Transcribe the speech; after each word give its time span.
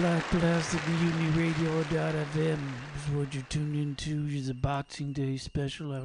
black 0.00 0.24
plastic 0.30 0.80
mutinyradio.fm 0.80 2.58
is 2.96 3.14
what 3.14 3.34
you're 3.34 3.42
tuned 3.50 3.76
into. 3.76 4.26
It's 4.30 4.48
a 4.48 4.54
Boxing 4.54 5.12
Day 5.12 5.36
special. 5.36 5.92
I 5.92 6.00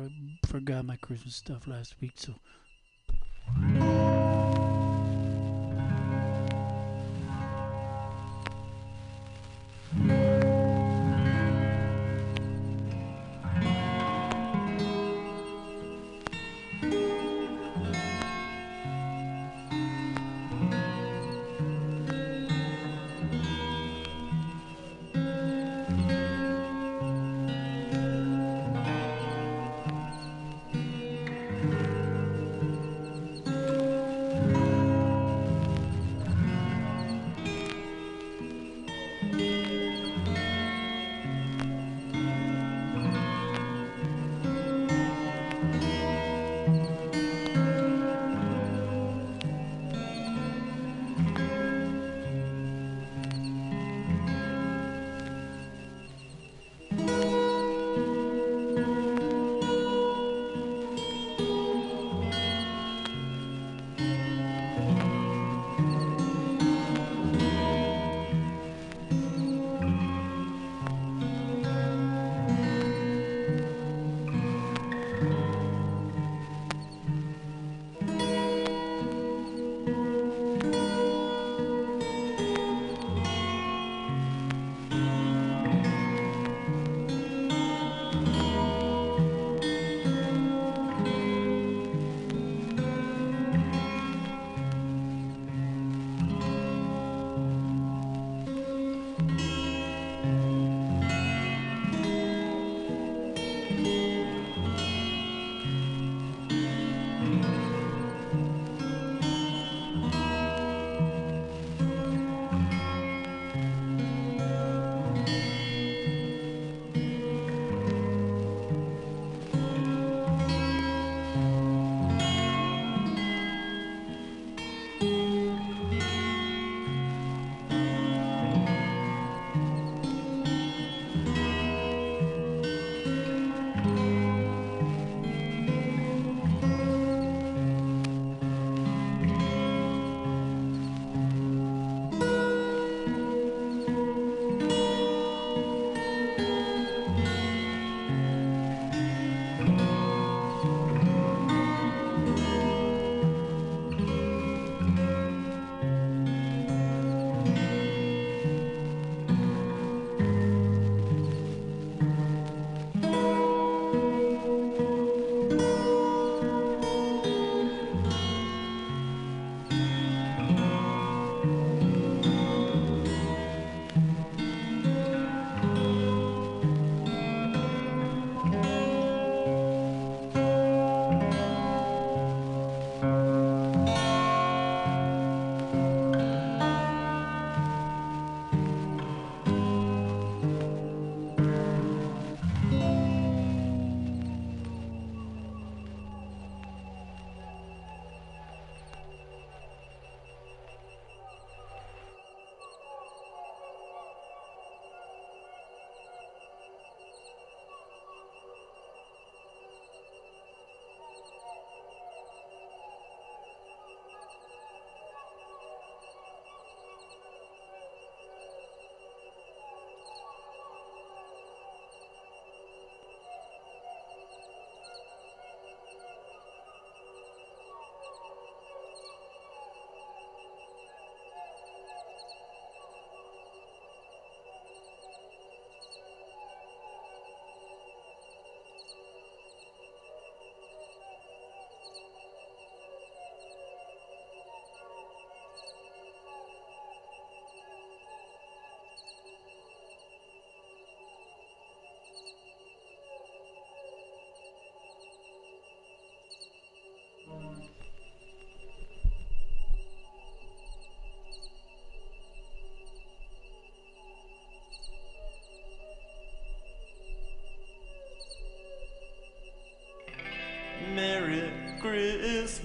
forgot 0.45 0.83
my 0.83 0.97
Christmas 0.97 1.35
stuff 1.35 1.65
last 1.65 1.95
week, 2.01 2.11
so. 2.15 2.33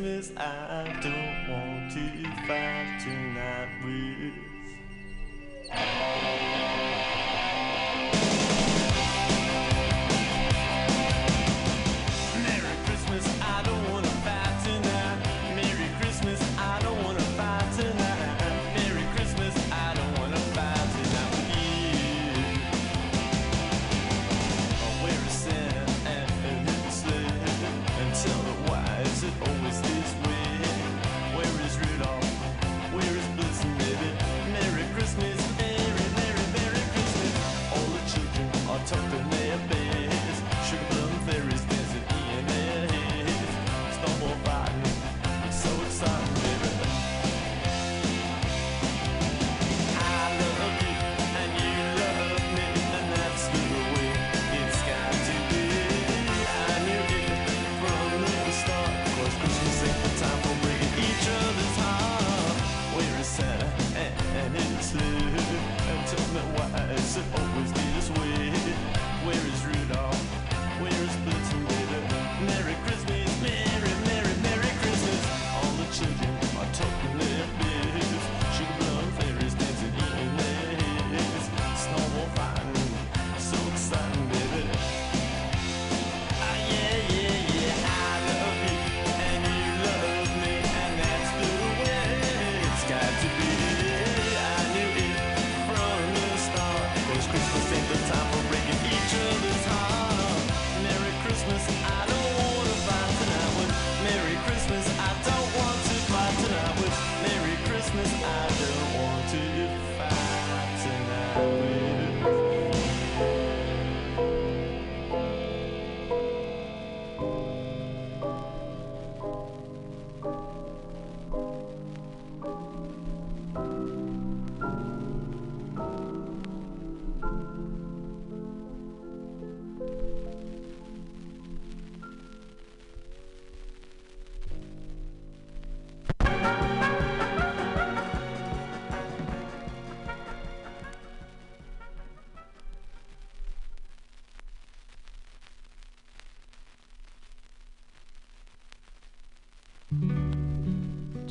Christmas, 0.00 0.32
I 0.38 0.98
don't 1.02 1.19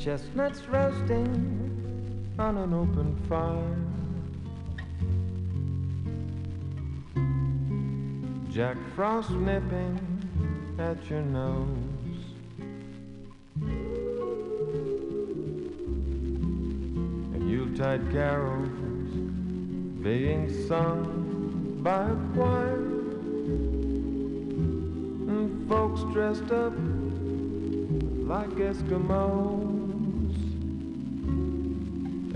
Chestnuts 0.02 0.66
roasting 0.66 2.34
on 2.38 2.56
an 2.56 2.72
open 2.72 3.14
fire. 3.28 3.76
Jack 8.50 8.78
Frost 8.96 9.28
nipping 9.28 10.00
at 10.78 10.96
your 11.10 11.20
nose. 11.20 11.66
And 17.34 17.50
Yuletide 17.50 18.10
carols 18.10 18.70
being 20.02 20.48
sung 20.66 21.80
by 21.82 22.04
a 22.08 22.16
choir. 22.34 22.76
And 25.28 25.68
folks 25.68 26.00
dressed 26.14 26.50
up 26.52 26.72
like 28.26 28.48
Eskimos. 28.56 29.79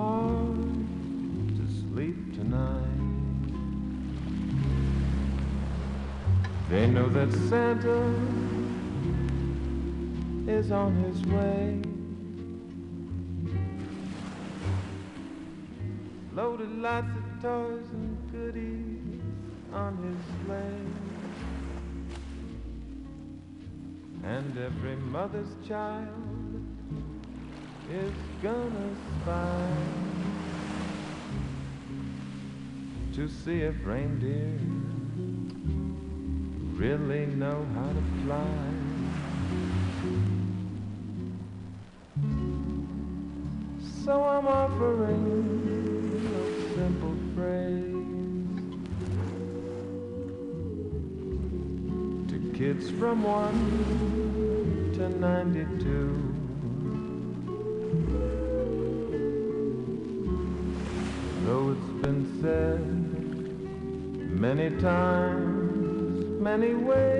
hard 0.00 1.56
to 1.58 1.64
sleep 1.80 2.18
tonight. 2.34 3.06
They 6.70 6.86
know 6.86 7.08
that 7.08 7.30
Santa 7.48 8.00
is 10.58 10.70
on 10.72 10.92
his 11.04 11.18
way. 11.34 11.82
Loaded 16.34 16.72
lots 16.78 17.12
of 17.20 17.42
toys 17.42 17.88
and 17.92 18.32
goodies 18.32 19.20
on 19.72 19.92
his 20.06 20.20
sleigh. 20.40 20.90
And 24.24 24.58
every 24.58 24.96
mother's 24.96 25.54
child 25.66 26.62
is 27.90 28.12
gonna 28.42 28.94
spy 29.20 29.68
to 33.12 33.28
see 33.28 33.60
if 33.60 33.74
reindeer 33.84 34.58
really 36.72 37.26
know 37.26 37.66
how 37.74 37.88
to 37.88 38.02
fly. 38.24 38.46
So 44.04 44.22
I'm 44.24 44.46
offering 44.48 45.26
a 46.24 46.74
simple 46.74 47.16
phrase 47.34 47.92
to 52.30 52.36
kids 52.58 52.90
from 52.92 53.22
1 53.22 54.94
to 54.94 55.10
92. 55.10 56.19
Many 64.54 64.80
times, 64.80 66.40
many 66.40 66.74
ways, 66.74 67.19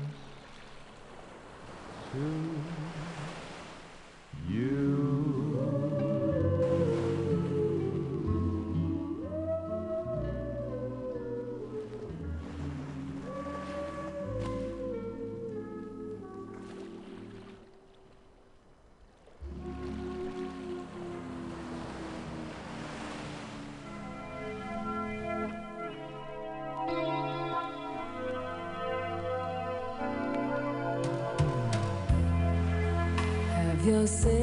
Yourself 34.01 34.40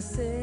Have 0.00 0.39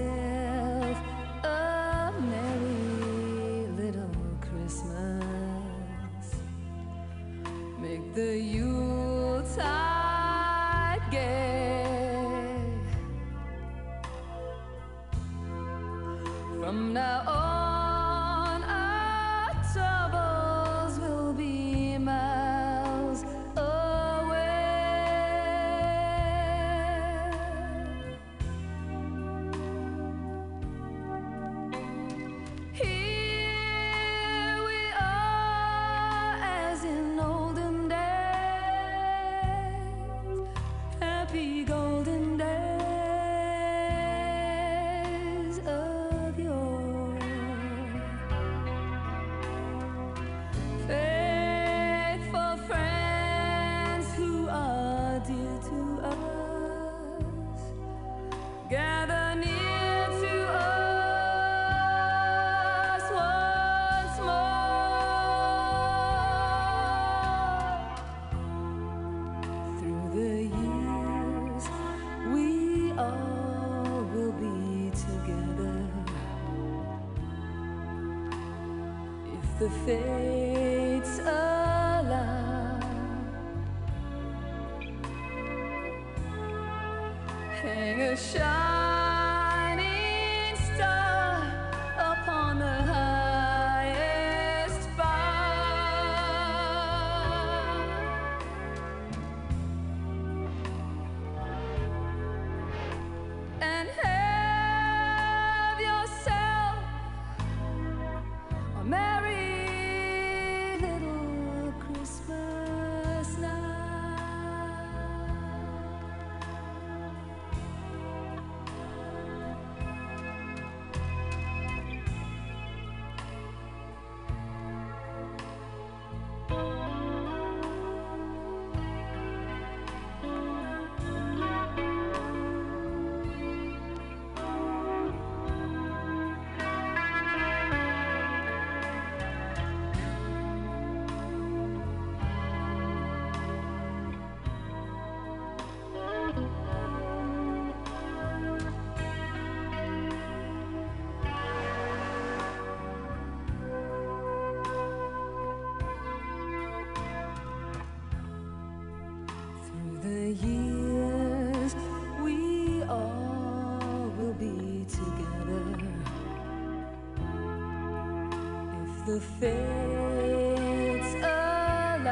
If 169.17 169.23
fates 169.39 171.13
allow, 171.23 172.05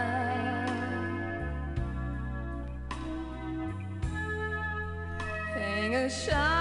hang 5.54 5.96
a 5.96 6.10
shining 6.10 6.55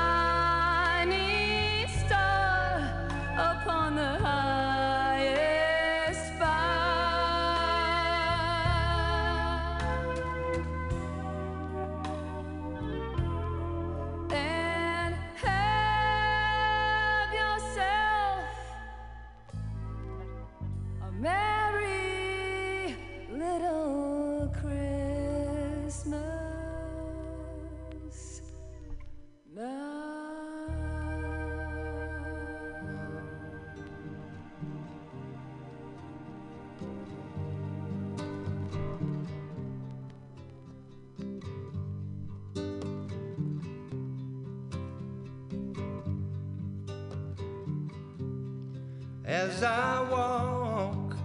as 49.55 49.62
I 49.62 50.02
walk 50.11 51.16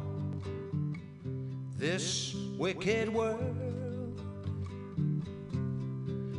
this 1.77 2.35
wicked 2.57 3.11
world, 3.11 4.21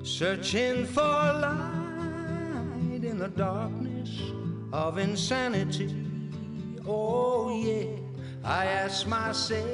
searching 0.04 0.86
for 0.86 1.00
light 1.00 3.00
in 3.02 3.18
the 3.18 3.28
darkness 3.28 4.20
of 4.72 4.98
insanity. 4.98 5.92
Oh, 6.86 7.60
yeah, 7.60 7.96
I 8.44 8.66
ask 8.66 9.08
myself, 9.08 9.66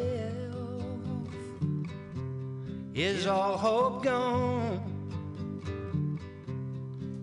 is 2.95 3.27
all 3.27 3.59
hope 3.59 4.05
gone? 4.05 4.81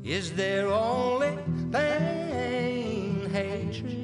Is 0.04 0.34
there 0.34 0.68
only 0.68 1.36
pain, 1.72 3.28
hatred, 3.32 4.03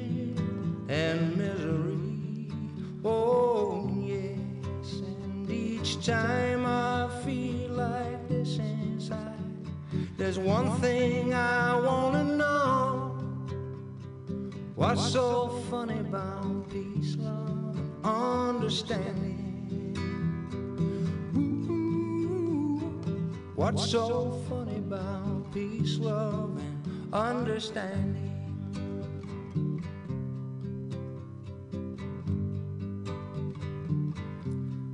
What's 23.72 23.92
so 23.92 24.42
funny 24.48 24.78
about 24.78 25.52
peace, 25.54 25.98
love, 25.98 26.60
and 26.60 27.14
understanding? 27.14 28.26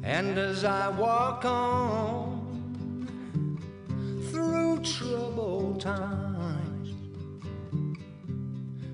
And 0.02 0.36
as 0.36 0.64
I 0.64 0.90
walk 0.90 1.46
on 1.46 3.08
through 4.30 4.80
troubled 4.80 5.80
times, 5.80 6.92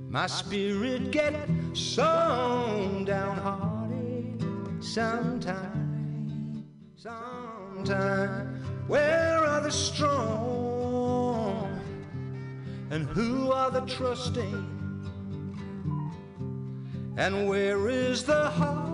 my 0.09 0.29
spirit 0.29 1.11
gets 1.11 1.51
so 1.75 3.03
downhearted 3.05 4.45
sometimes. 4.81 6.67
Sometimes, 6.95 8.65
where 8.87 9.42
the 9.73 9.79
strong 9.79 11.67
and 12.91 13.07
who 13.07 13.51
are 13.51 13.71
the 13.71 13.81
trusting? 13.83 14.69
And 17.17 17.49
where 17.49 17.89
is 17.89 18.23
the 18.25 18.51
harmony, 18.51 18.85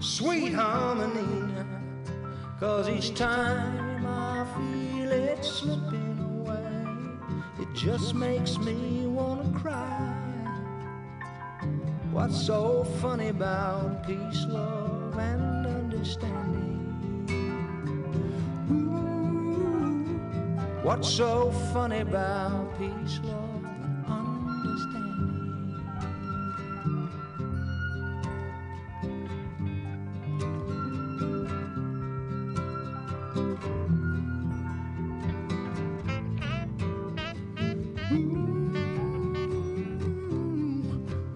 sweet 0.00 0.52
harmony? 0.52 1.64
Cause 2.58 2.90
each 2.90 3.14
time 3.14 4.04
I 4.06 4.44
feel 4.56 5.10
it 5.10 5.42
slipping 5.42 6.18
away, 6.34 6.84
it 7.62 7.74
just 7.74 8.14
makes 8.14 8.58
me 8.58 9.06
wanna 9.06 9.50
cry. 9.58 10.10
What's 12.12 12.44
so 12.44 12.84
funny 13.00 13.28
about 13.28 14.04
peace, 14.06 14.44
love, 14.48 14.89
and 15.20 15.66
understanding? 15.66 16.78
Ooh, 18.70 20.04
what's 20.82 21.08
so 21.08 21.50
funny 21.72 22.00
about 22.00 22.78
peace, 22.78 23.20
love, 23.24 23.64
and 23.64 24.06
understanding? 24.48 25.10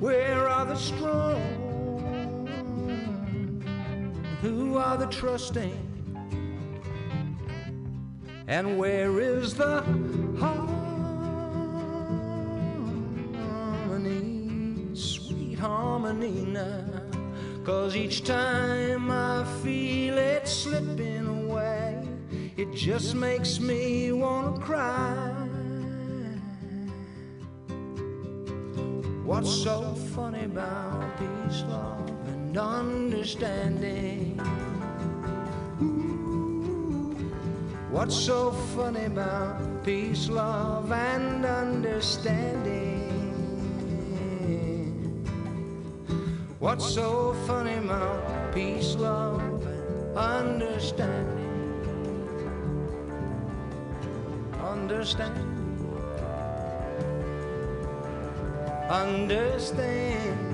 Where 0.01 0.49
are 0.49 0.66
the 0.66 0.76
strong? 0.76 1.24
Who 4.45 4.76
are 4.76 4.99
the 4.99 5.07
trusting? 5.07 5.72
And 8.47 8.76
where 8.76 9.18
is 9.18 9.55
the 9.55 9.80
harmony? 10.38 10.74
me, 16.12 16.45
Nina. 16.45 17.09
Cause 17.64 17.97
each 17.97 18.22
time 18.24 19.11
I 19.11 19.47
feel 19.62 20.18
it 20.18 20.47
slipping 20.47 21.26
away, 21.26 22.07
it 22.59 22.70
just 22.74 23.14
makes 23.14 23.59
me 23.59 24.12
wanna 24.12 24.61
cry. 24.61 25.30
What's 29.24 29.51
so 29.51 29.95
funny 30.14 30.45
about 30.45 31.16
peace, 31.18 31.62
love, 31.66 32.11
and 32.28 32.59
understanding? 32.59 34.24
What's 37.95 38.16
so 38.16 38.51
funny 38.74 39.05
about 39.05 39.84
peace, 39.84 40.28
love, 40.28 40.90
and 40.90 41.47
understanding? 41.47 43.07
What's 46.59 46.92
so 46.92 47.36
funny 47.47 47.76
about 47.76 48.53
peace, 48.53 48.97
love, 48.97 49.64
and 49.64 50.61
understanding? 50.61 51.38
Understand. 54.61 55.38
Understanding. 58.90 60.54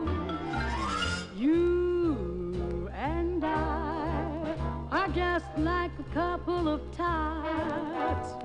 You 1.41 2.89
and 2.93 3.43
I 3.43 4.53
are 4.91 5.07
just 5.07 5.47
like 5.57 5.89
a 5.97 6.03
couple 6.13 6.67
of 6.67 6.81
tots 6.95 8.35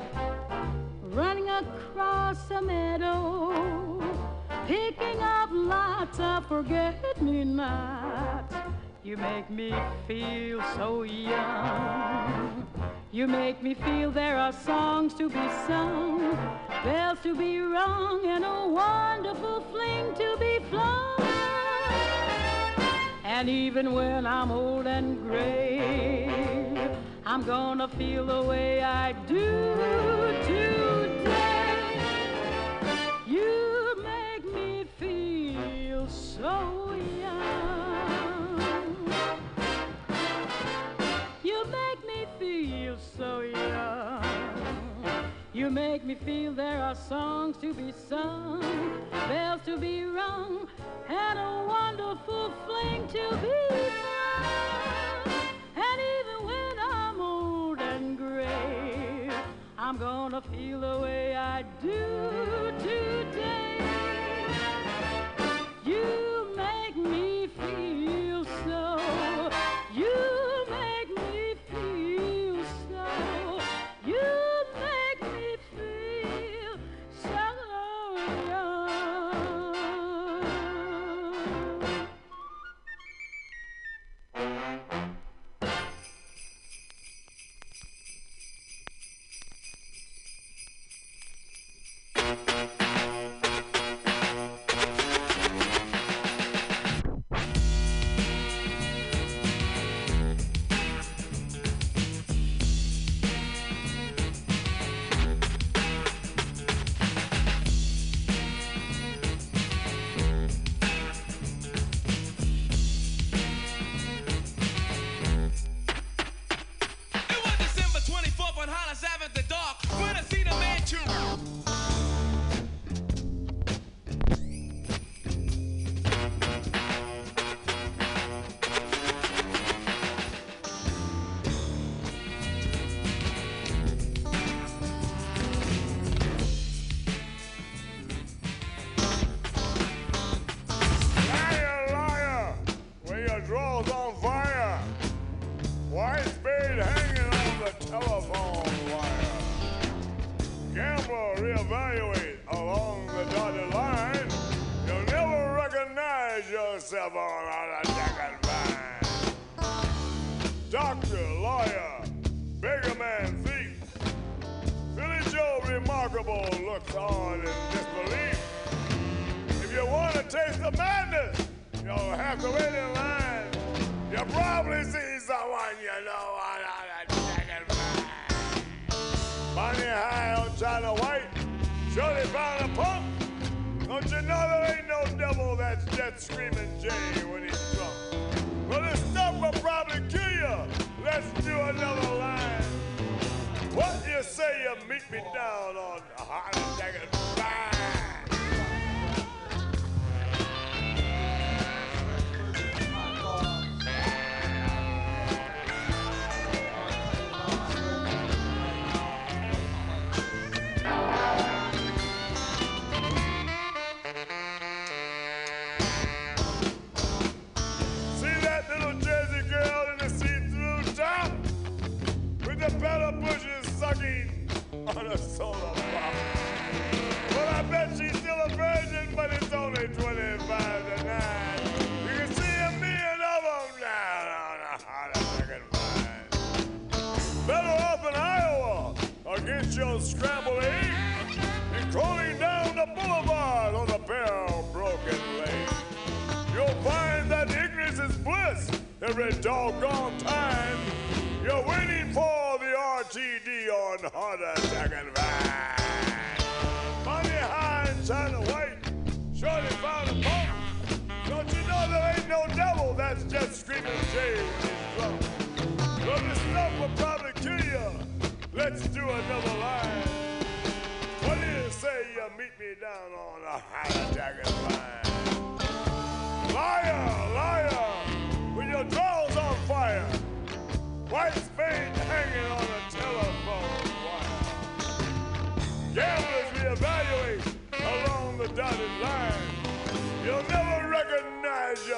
running 1.03 1.51
across 1.51 2.51
a 2.51 2.63
meadow, 2.63 4.01
picking 4.67 5.21
up 5.21 5.51
lots 5.53 6.19
of 6.19 6.47
forget-me-nots. 6.47 8.55
You 9.05 9.19
make 9.19 9.51
me 9.51 9.75
feel 10.09 10.63
so 10.77 11.03
young. 11.03 12.67
You 13.13 13.27
make 13.27 13.63
me 13.63 13.75
feel 13.75 14.11
there 14.11 14.39
are 14.39 14.55
songs 14.55 15.13
to 15.19 15.29
be 15.29 15.49
sung, 15.67 16.35
bells 16.83 17.19
to 17.25 17.37
be 17.37 17.61
rung, 17.61 18.25
and 18.25 18.43
a 18.43 18.69
wonderful 18.69 19.61
fling 19.71 20.15
to 20.15 20.37
be 20.41 20.61
flung. 20.71 21.17
And 23.29 23.49
even 23.49 23.93
when 23.93 24.25
I'm 24.25 24.53
old 24.53 24.87
and 24.87 25.21
gray, 25.21 26.31
I'm 27.27 27.43
gonna 27.43 27.89
feel 27.89 28.25
the 28.25 28.41
way 28.43 28.85
I 28.85 29.15
do 29.27 29.67
today. 30.47 32.01
You 33.27 34.01
make 34.01 34.45
me 34.55 34.85
feel 34.97 36.07
so 36.07 36.95
young. 37.21 38.63
You 41.43 41.65
make 41.65 42.07
me 42.07 42.27
feel 42.39 42.97
so 42.97 43.41
young. 43.41 43.96
You 45.57 45.71
make 45.71 46.05
me 46.05 46.15
feel 46.17 46.53
there 46.53 46.83
are 46.83 46.95
songs 46.95 47.57
to 47.63 47.73
be 47.73 47.91
sung, 47.91 48.61
bells 49.11 49.63
to 49.65 49.79
be 49.79 50.05
rung, 50.05 50.69
and 51.09 51.39
a 51.39 51.65
wonderful 51.67 52.53
fling 52.67 53.07
to 53.09 53.37
be 53.41 53.57
flung. 54.03 55.33
And 55.77 55.99
even 56.19 56.45
when 56.45 56.79
I'm 56.79 57.19
old 57.23 57.81
and 57.81 58.19
gray, 58.19 59.31
I'm 59.79 59.97
gonna 59.97 60.43
feel 60.43 60.81
the 60.81 60.99
way 60.99 61.35
I 61.35 61.63
do 61.81 62.71
today. 62.81 63.26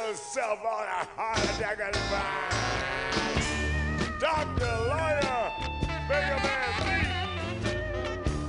Yourself 0.08 0.60
on 0.64 0.86
a 0.86 1.04
heart 1.20 1.44
attack 1.44 1.78
and 1.84 1.94
fine. 2.08 2.48
Doctor, 4.18 4.74
liar, 4.88 5.52
beggar 6.08 6.40
man 6.42 6.70
thief. 6.80 7.12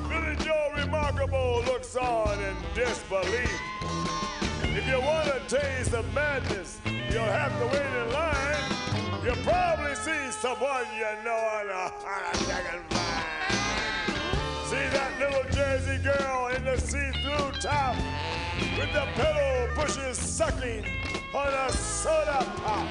Philly 0.07 0.35
Joe 0.37 0.71
Remarkable 0.77 1.61
looks 1.65 1.97
on 1.97 2.39
in 2.39 2.55
disbelief. 2.73 3.59
If 4.63 4.87
you 4.87 5.01
want 5.01 5.27
to 5.27 5.41
taste 5.53 5.91
the 5.91 6.03
madness, 6.15 6.79
you'll 6.85 7.23
have 7.23 7.51
to 7.59 7.65
wait 7.65 7.91
in 8.03 8.13
line. 8.13 8.63
You'll 9.25 9.43
probably 9.43 9.95
see 9.95 10.31
someone 10.31 10.85
you 10.95 11.11
know 11.25 11.35
on 11.35 11.67
a 11.67 11.89
heart 11.89 12.35
attack 12.35 12.73
and 12.73 12.81
vine. 12.89 13.25
See 14.69 14.87
that 14.95 15.11
little 15.19 15.43
Jersey 15.51 15.97
girl 16.01 16.47
in 16.55 16.63
the 16.63 16.77
see-through 16.77 17.51
top 17.59 17.97
with 18.77 18.93
the 18.93 19.05
pedal 19.15 19.67
bushes 19.75 20.17
sucking 20.17 20.85
on 21.33 21.53
a 21.53 21.71
soda 21.71 22.43
pop. 22.57 22.87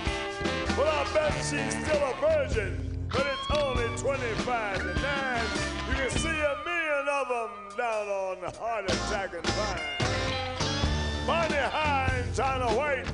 Well, 0.77 0.87
I 0.87 1.13
bet 1.13 1.33
she's 1.35 1.75
still 1.85 2.03
a 2.03 2.15
virgin, 2.21 2.97
but 3.11 3.27
it's 3.27 3.51
only 3.61 3.89
25 3.97 4.79
to 4.79 4.85
9. 4.85 5.45
You 5.89 5.95
can 5.97 6.11
see 6.11 6.29
a 6.29 6.55
million 6.65 7.09
of 7.11 7.29
them 7.29 7.51
down 7.77 8.09
on 8.09 8.37
heart 8.55 8.85
attack 8.85 9.35
and 9.35 9.47
vine. 9.47 11.27
Bonnie 11.27 11.55
High 11.55 12.23
and 12.25 12.35
China 12.35 12.67
White 12.77 13.07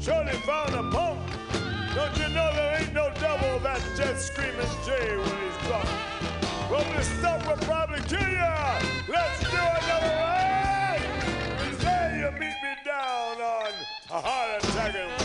surely 0.00 0.32
found 0.46 0.74
a 0.74 0.82
pump. 0.90 1.18
Don't 1.94 2.16
you 2.16 2.28
know 2.28 2.52
there 2.54 2.80
ain't 2.80 2.94
no 2.94 3.10
devil 3.20 3.58
that's 3.58 3.84
just 3.98 4.28
screaming 4.28 4.54
Jay 4.86 5.16
when 5.16 5.26
he's 5.26 5.66
drunk? 5.66 5.88
Well, 6.70 6.84
this 6.96 7.08
stuff 7.18 7.46
will 7.48 7.56
probably 7.66 8.00
kill 8.02 8.20
ya. 8.20 8.78
Let's 9.08 9.40
do 9.40 9.56
another 9.56 10.06
ride. 10.06 10.67
You 12.28 12.34
meet 12.34 12.40
me 12.62 12.74
down 12.84 13.40
on 13.40 13.72
a 14.10 14.20
heart 14.20 14.62
attack 14.62 15.17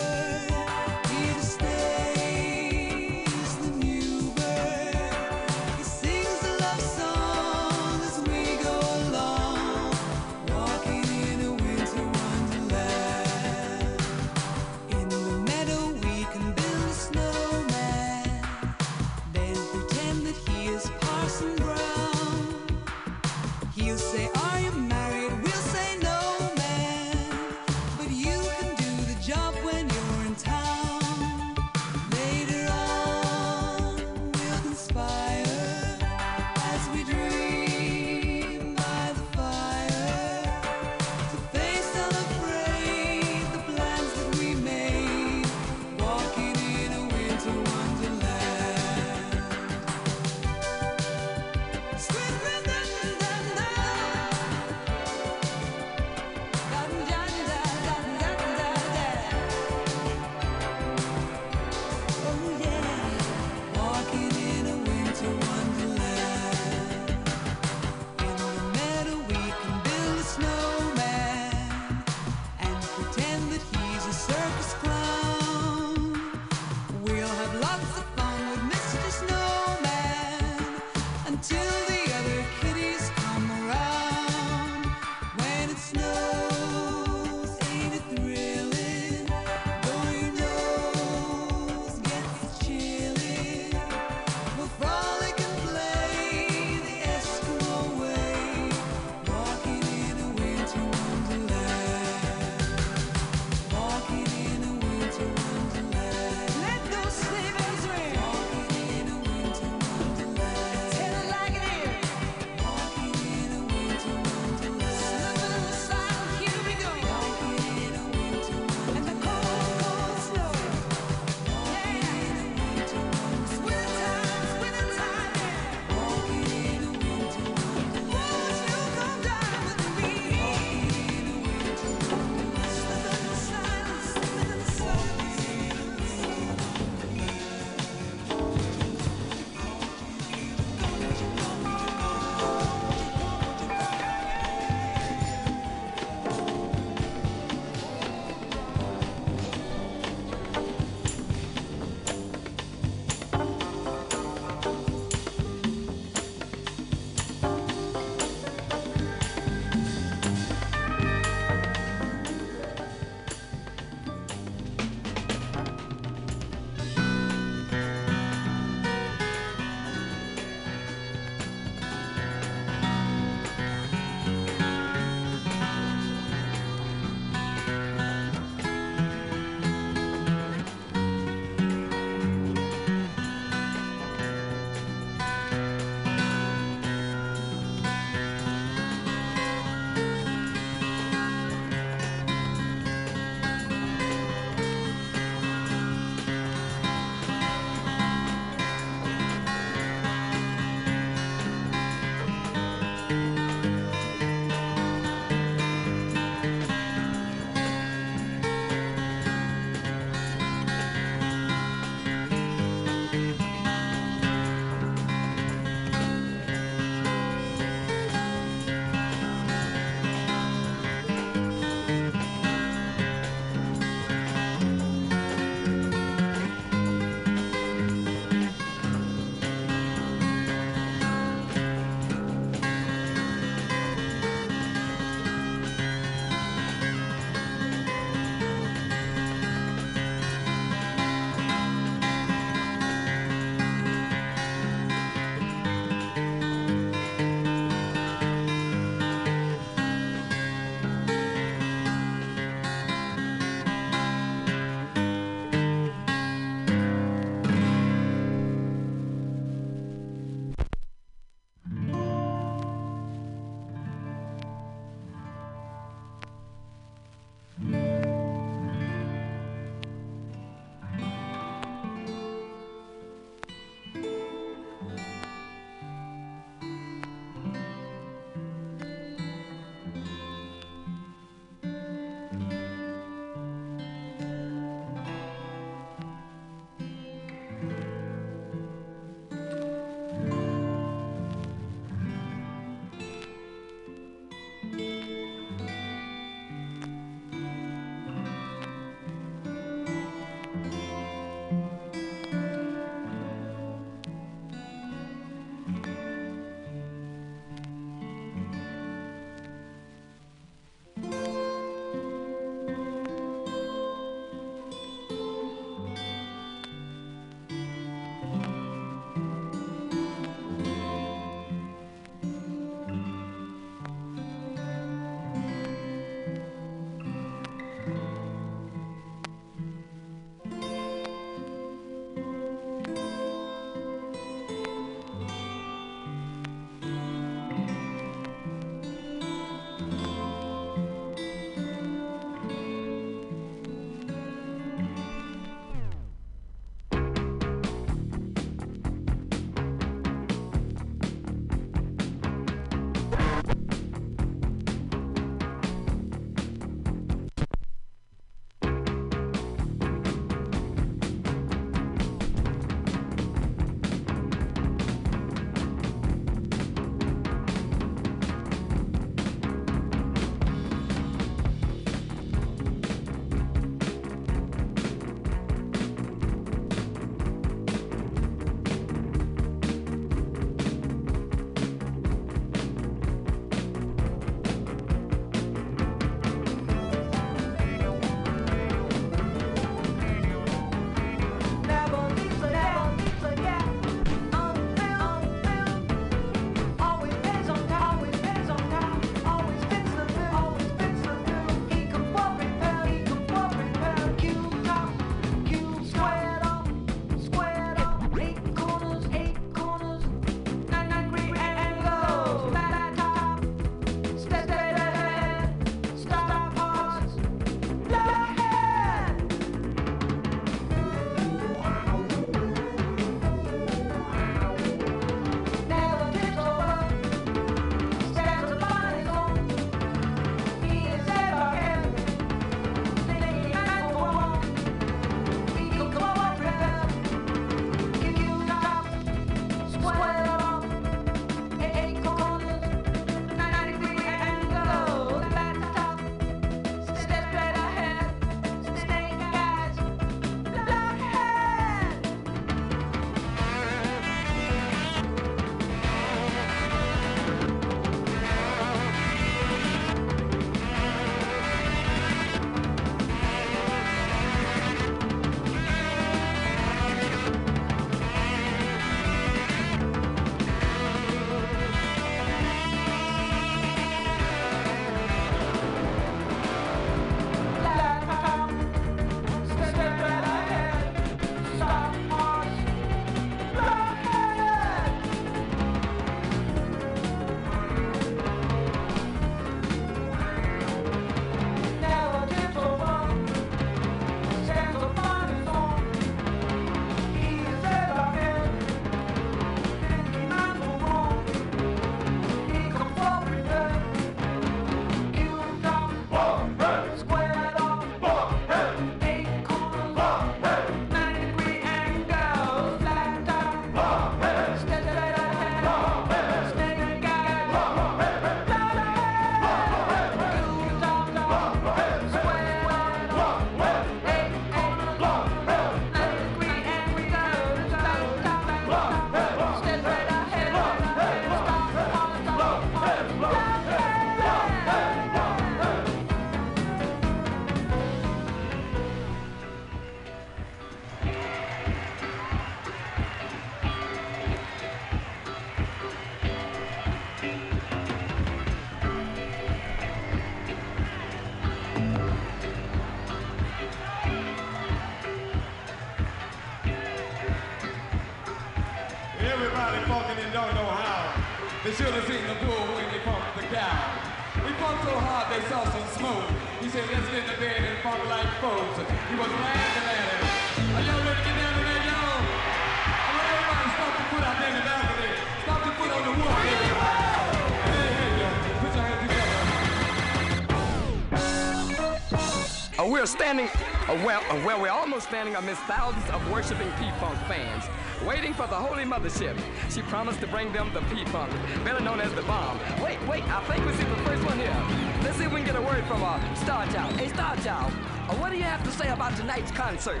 We're 583.04 583.08
standing, 583.08 583.48
uh, 583.86 584.00
well, 584.02 584.22
uh, 584.30 584.42
well, 584.46 584.58
we're 584.62 584.70
almost 584.70 585.08
standing 585.08 585.36
amidst 585.36 585.60
thousands 585.64 586.08
of 586.08 586.26
worshiping 586.30 586.70
P-Funk 586.78 587.18
fans, 587.28 587.64
waiting 588.02 588.32
for 588.32 588.46
the 588.46 588.54
Holy 588.54 588.84
Mothership. 588.84 589.38
She 589.70 589.82
promised 589.82 590.20
to 590.20 590.26
bring 590.26 590.50
them 590.54 590.72
the 590.72 590.80
P-Funk, 590.88 591.30
better 591.66 591.84
known 591.84 592.00
as 592.00 592.10
the 592.14 592.22
bomb. 592.22 592.58
Wait, 592.82 592.98
wait, 593.06 593.22
I 593.24 593.44
think 593.44 593.66
we 593.66 593.74
see 593.74 593.84
the 593.84 594.02
first 594.08 594.24
one 594.24 594.38
here. 594.38 594.56
Let's 595.02 595.18
see 595.18 595.24
if 595.24 595.32
we 595.34 595.42
can 595.42 595.52
get 595.52 595.56
a 595.56 595.60
word 595.60 595.84
from 595.84 596.02
uh, 596.02 596.34
Star 596.34 596.66
Child. 596.68 596.98
Hey, 596.98 597.08
Star 597.08 597.36
Child, 597.36 597.74
uh, 598.08 598.14
what 598.14 598.30
do 598.30 598.38
you 598.38 598.44
have 598.44 598.64
to 598.64 598.70
say 598.70 598.88
about 598.88 599.14
tonight's 599.18 599.50
concert? 599.50 600.00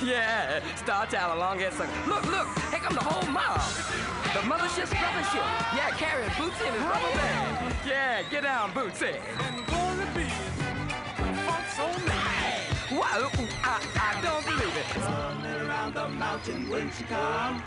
Yeah, 0.00 0.60
Star 0.76 1.04
Child 1.06 1.36
along 1.36 1.58
here. 1.58 1.72
Look, 2.06 2.24
look, 2.30 2.46
here 2.70 2.78
come 2.78 2.94
the 2.94 3.02
whole 3.02 3.28
mob. 3.32 4.17
The 4.34 4.40
mothership's 4.40 4.92
brothership. 4.92 5.42
Yeah, 5.74 5.90
carrying 5.96 6.28
Bootsy 6.30 6.66
in 6.66 6.74
his 6.74 6.82
rubber 6.82 7.16
band. 7.16 7.74
Yeah, 7.86 8.22
get 8.30 8.42
down, 8.42 8.72
Bootsy. 8.72 9.16
And 9.40 9.66
glory 9.66 10.04
be 10.14 10.28
funk 11.48 11.64
so 11.74 11.86
nice. 12.06 12.92
Wow, 12.92 13.30
I, 13.64 13.80
I 13.96 14.20
don't 14.20 14.44
believe 14.44 14.76
it. 14.76 14.96
Running 14.98 15.66
around 15.66 15.94
the 15.94 16.08
mountain 16.08 16.68
when 16.68 16.90
she 16.92 17.04
come. 17.04 17.62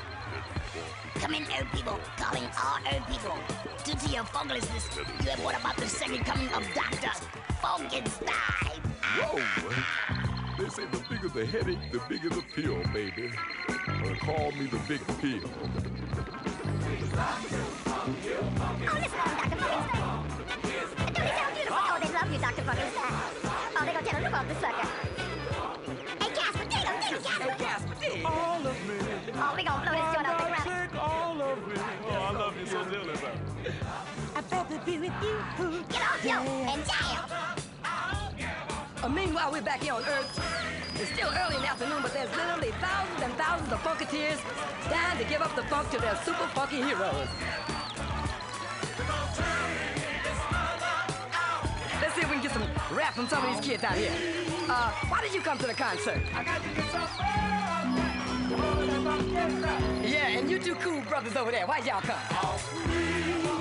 Come 1.16 1.34
in, 1.34 1.44
old 1.58 1.72
people, 1.72 2.00
calling 2.18 2.48
all 2.64 2.78
old 2.94 3.08
people. 3.08 3.38
Due 3.84 3.96
to 3.96 4.14
your 4.14 4.24
funklessness, 4.24 4.98
you 5.24 5.32
have 5.32 5.44
what 5.44 5.60
about 5.60 5.78
the 5.78 5.88
second 5.88 6.24
coming 6.26 6.48
of 6.50 6.64
Dr. 6.76 7.12
Funkenstein? 7.62 8.80
Whoa! 9.18 9.42
They 10.60 10.70
say 10.70 10.86
the 10.86 11.04
bigger 11.10 11.28
the 11.28 11.44
headache, 11.44 11.92
the 11.92 12.00
bigger 12.08 12.30
the 12.30 12.44
pill, 12.54 12.84
baby. 12.94 13.32
Uh, 13.68 14.16
call 14.24 14.52
me 14.52 14.68
the 14.68 14.80
big 14.88 15.02
pill. 15.20 15.50
Meanwhile, 39.14 39.52
we're 39.52 39.62
back 39.62 39.82
here 39.84 39.94
on 39.94 40.04
Earth. 40.04 40.81
It's 41.02 41.10
still 41.14 41.30
early 41.34 41.56
in 41.56 41.64
the 41.64 41.68
afternoon, 41.68 42.04
but 42.04 42.14
there's 42.14 42.30
literally 42.36 42.70
thousands 42.80 43.24
and 43.24 43.34
thousands 43.34 43.74
of 43.74 43.80
funketeers 43.80 44.38
dying 44.88 45.18
to 45.18 45.24
give 45.26 45.42
up 45.42 45.56
the 45.56 45.64
funk 45.64 45.90
to 45.90 45.98
their 45.98 46.16
super 46.18 46.46
funky 46.54 46.76
heroes. 46.76 47.28
Let's 52.00 52.14
see 52.14 52.22
if 52.22 52.30
we 52.30 52.36
can 52.36 52.44
get 52.44 52.52
some 52.52 52.68
rap 52.96 53.16
from 53.16 53.28
some 53.28 53.44
of 53.44 53.52
these 53.52 53.66
kids 53.66 53.84
out 53.84 53.96
here. 53.96 54.12
Uh, 54.70 54.92
why 55.10 55.22
did 55.22 55.34
you 55.34 55.42
come 55.42 55.58
to 55.58 55.66
the 55.66 55.74
concert? 55.74 56.22
Yeah, 60.06 60.38
and 60.38 60.52
you 60.52 60.60
two 60.60 60.76
cool 60.76 61.02
brothers 61.10 61.36
over 61.36 61.50
there, 61.50 61.66
why'd 61.66 61.84
y'all 61.84 62.02
come? 62.02 63.61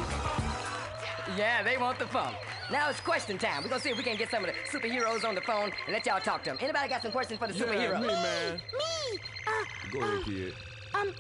Yeah, 1.41 1.63
they 1.63 1.79
want 1.79 1.99
the 1.99 2.07
funk. 2.07 2.37
Now 2.71 2.91
it's 2.91 3.01
question 3.01 3.39
time. 3.39 3.63
We're 3.63 3.71
gonna 3.71 3.81
see 3.81 3.89
if 3.89 3.97
we 3.97 4.03
can 4.03 4.19
get 4.19 4.31
some 4.31 4.45
of 4.45 4.51
the 4.53 4.79
superheroes 4.79 5.25
on 5.27 5.35
the 5.35 5.41
phone 5.41 5.73
and 5.87 5.93
let 5.95 6.05
y'all 6.05 6.21
talk 6.21 6.43
to 6.45 6.51
them. 6.51 6.59
Anybody 6.61 6.87
got 6.91 7.01
some 7.01 7.13
questions 7.13 7.39
for 7.41 7.49
the 7.49 7.55
Yeah, 7.55 7.65
superheroes? 7.65 8.01
me, 8.03 8.07
man. 8.09 8.55
Me, 8.57 9.19
uh, 9.47 9.91
Go 9.91 10.01
ahead, 10.03 10.25
kid. 10.27 10.53
um, 10.95 11.15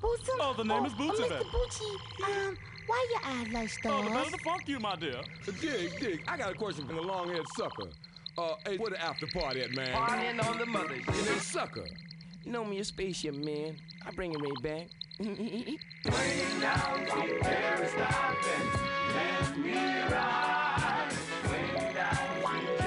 Bootsy. 0.00 0.28
Oh, 0.40 0.54
the 0.56 0.64
name 0.64 0.86
is 0.86 0.92
Oh, 0.98 1.02
Mr. 1.02 1.28
then. 1.28 1.42
Bootsy, 1.42 2.46
um, 2.48 2.56
why 2.86 3.06
your 3.12 3.30
eyes 3.34 3.48
like 3.52 3.70
Oh, 3.84 4.02
the 4.02 4.08
better 4.08 4.20
stars? 4.24 4.32
the 4.32 4.38
funk 4.38 4.62
you, 4.66 4.80
my 4.80 4.96
dear. 4.96 5.20
Dig, 5.60 6.00
dig. 6.00 6.24
I 6.26 6.38
got 6.38 6.52
a 6.52 6.54
question 6.54 6.86
from 6.86 6.96
the 6.96 7.02
long-haired 7.02 7.44
sucker. 7.58 7.90
Uh, 8.38 8.54
hey, 8.66 8.78
where 8.78 8.90
the 8.90 9.02
after 9.02 9.26
party 9.26 9.60
at, 9.60 9.72
man? 9.74 9.88
Partying 9.94 10.42
on 10.48 10.56
the 10.56 10.64
mothers. 10.64 11.02
And 11.06 11.16
then 11.16 11.38
sucker. 11.40 11.84
You 12.46 12.52
know 12.52 12.64
me, 12.64 12.78
a 12.78 12.84
spaceship 12.84 13.34
man. 13.34 13.74
I 14.06 14.12
bring 14.12 14.32
it 14.32 14.40
right 14.40 14.62
back. 14.62 14.86
Bring 15.18 16.60
down 16.60 17.06
like 17.08 17.42
there 17.42 17.82
is 17.82 17.96
nothing. 17.96 18.70
Let 19.16 19.58
me 19.58 19.74
ride. 20.12 21.12
Bring 21.42 21.94
What's 22.42 22.85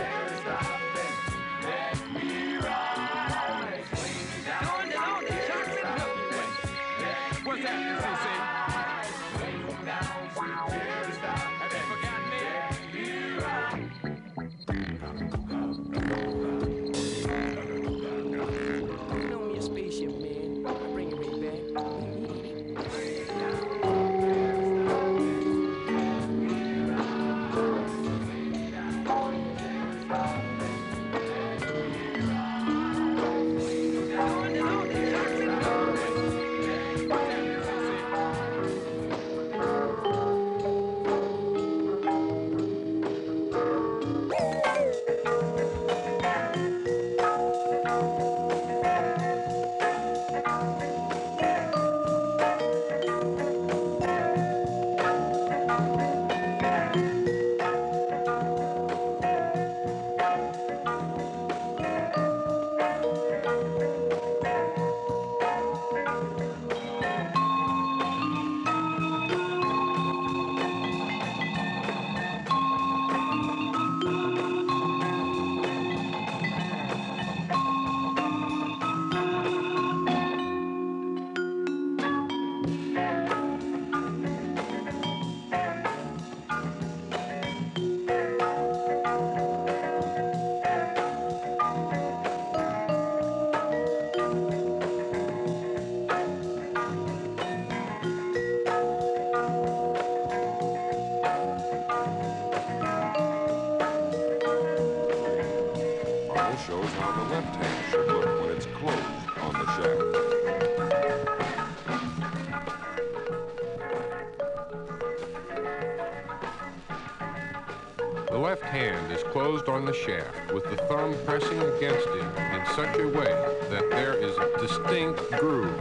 shaft 120.06 120.54
with 120.54 120.64
the 120.64 120.76
thumb 120.88 121.16
pressing 121.26 121.60
against 121.60 122.08
it 122.08 122.24
in 122.54 122.66
such 122.76 123.00
a 123.00 123.08
way 123.08 123.34
that 123.70 123.90
there 123.90 124.14
is 124.14 124.38
a 124.38 124.58
distinct 124.60 125.20
groove 125.32 125.79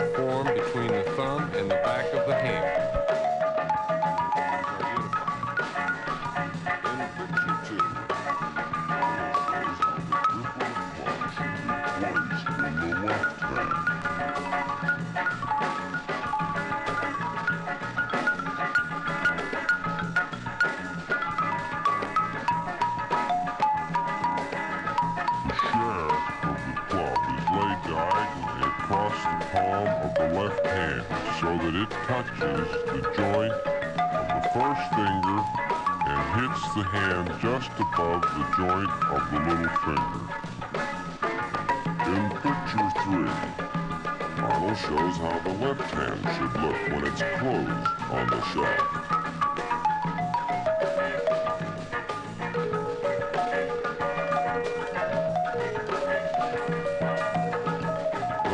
The 48.54 48.60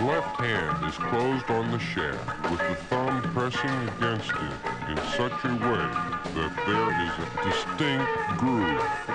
left 0.03 0.41
hand 0.41 0.85
is 0.85 0.97
closed 0.97 1.49
on 1.49 1.71
the 1.71 1.79
shaft 1.79 2.51
with 2.51 2.59
the 2.59 2.75
thumb 2.89 3.23
pressing 3.33 3.89
against 3.97 4.31
it 4.31 4.91
in 4.91 4.97
such 5.17 5.45
a 5.45 5.55
way 5.63 5.87
that 6.35 6.53
there 6.67 6.91
is 7.05 7.15
a 7.23 7.29
distinct 7.45 8.39
groove. 8.39 9.14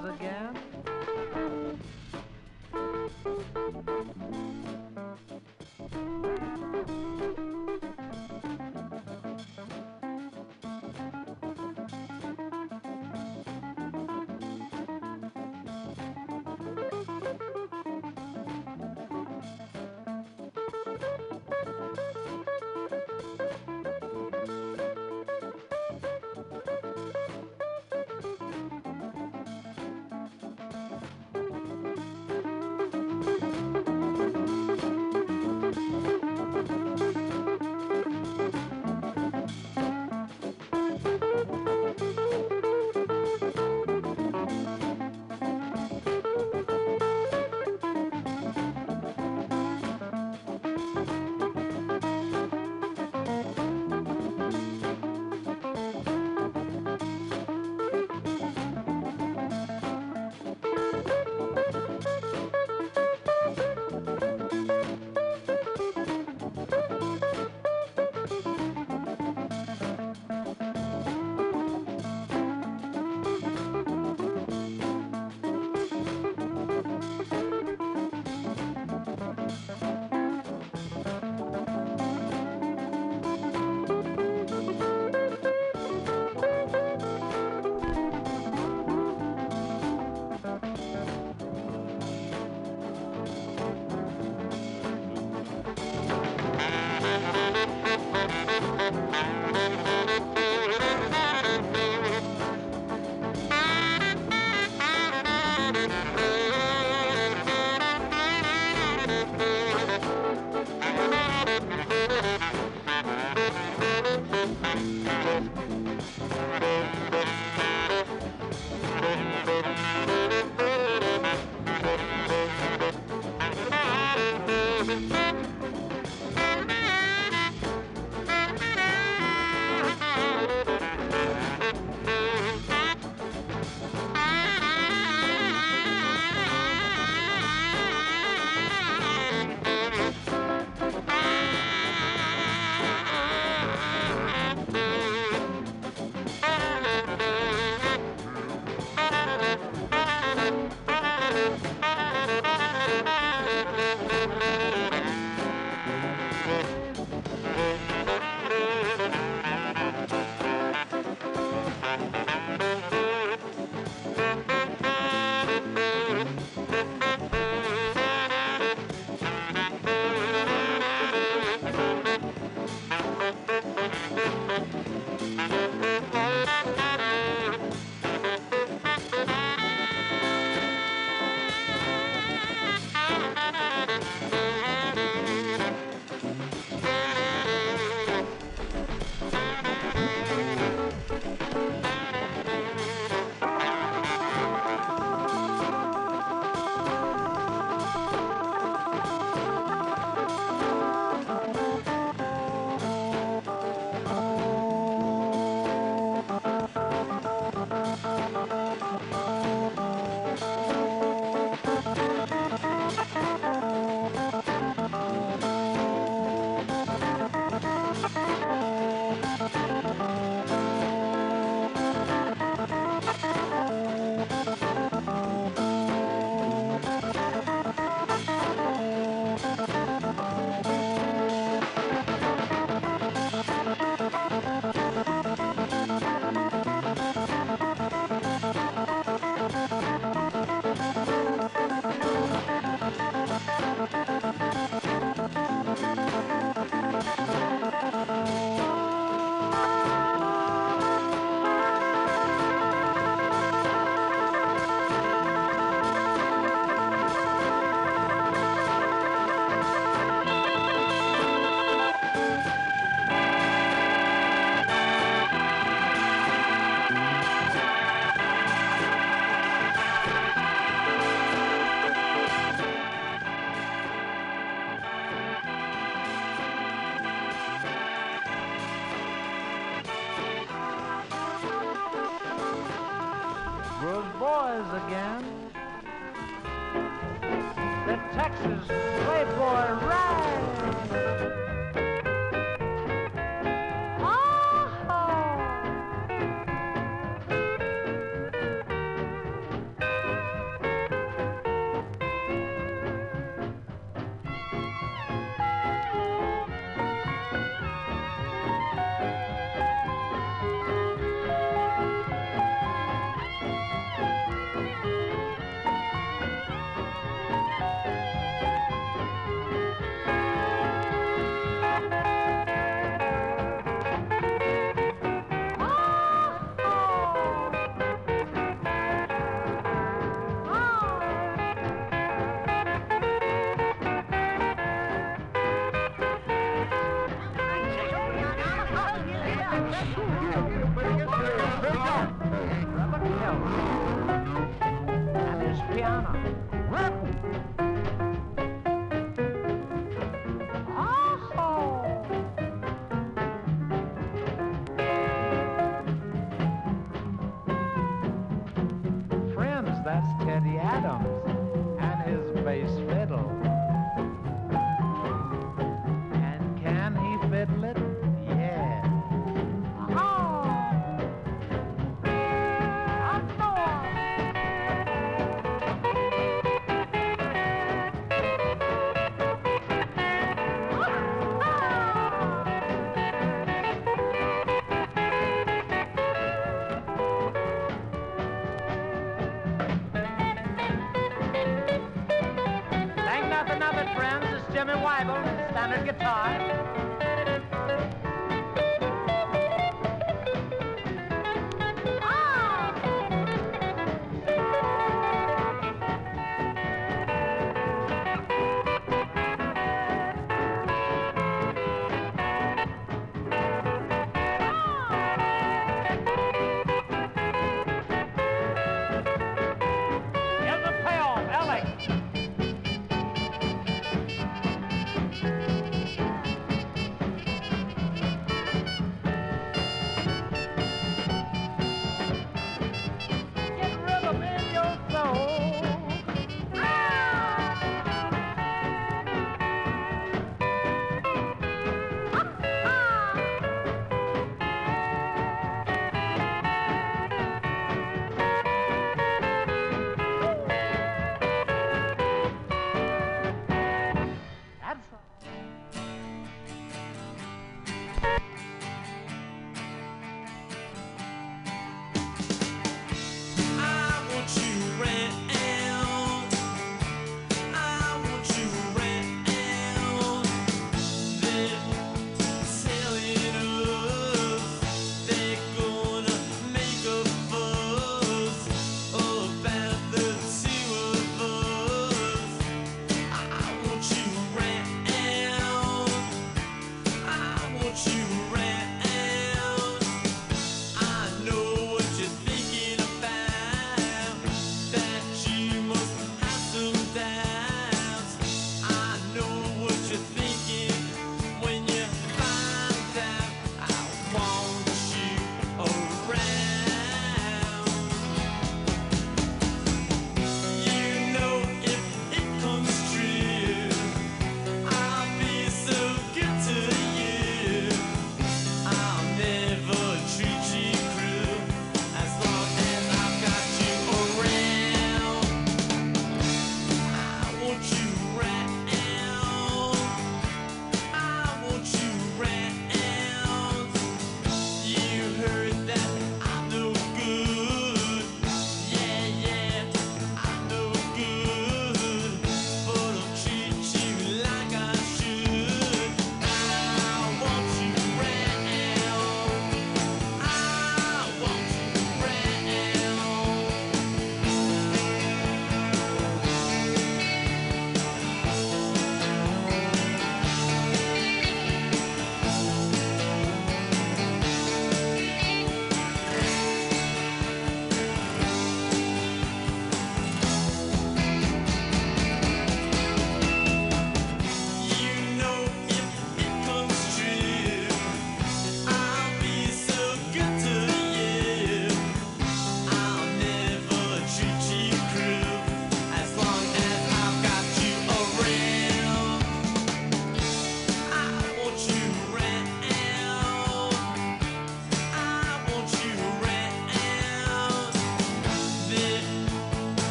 Again. 0.00 0.61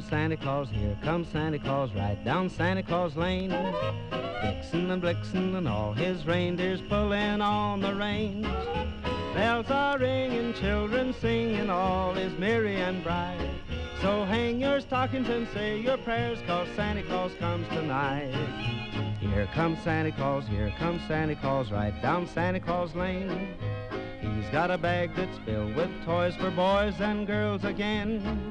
Comes 0.00 0.10
Santa 0.10 0.36
Claus, 0.38 0.68
here 0.70 0.96
comes 1.02 1.28
Santa 1.28 1.58
Claus, 1.58 1.92
right 1.92 2.24
down 2.24 2.48
Santa 2.48 2.82
Claus 2.82 3.16
Lane. 3.16 3.50
Vixen 4.40 4.90
and 4.90 5.02
Blitzen 5.02 5.58
and 5.58 5.68
all 5.68 5.92
his 5.92 6.24
reindeers 6.24 6.80
pulling 6.88 7.42
on 7.42 7.80
the 7.80 7.94
reins. 7.94 8.46
Bells 9.34 9.68
are 9.68 9.98
ringing, 9.98 10.54
children 10.54 11.12
singing, 11.12 11.68
all 11.68 12.16
is 12.16 12.32
merry 12.38 12.76
and 12.76 13.04
bright. 13.04 13.46
So 14.00 14.24
hang 14.24 14.58
your 14.58 14.80
stockings 14.80 15.28
and 15.28 15.46
say 15.48 15.78
your 15.78 15.98
prayers, 15.98 16.38
cause 16.46 16.68
Santa 16.74 17.02
Claus 17.02 17.34
comes 17.38 17.68
tonight. 17.68 18.32
Here 19.20 19.50
comes 19.52 19.82
Santa 19.82 20.12
Claus, 20.12 20.46
here 20.46 20.72
comes 20.78 21.02
Santa 21.08 21.36
Claus, 21.36 21.70
right 21.70 22.00
down 22.00 22.26
Santa 22.26 22.58
Claus 22.60 22.94
Lane. 22.94 23.54
He's 24.22 24.48
got 24.50 24.70
a 24.70 24.78
bag 24.78 25.14
that's 25.14 25.36
filled 25.44 25.76
with 25.76 25.90
toys 26.06 26.36
for 26.36 26.50
boys 26.50 26.98
and 27.00 27.26
girls 27.26 27.64
again. 27.64 28.49